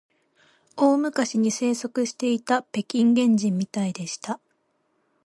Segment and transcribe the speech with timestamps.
[0.77, 4.39] 大昔に生息していた北京原人みたいでした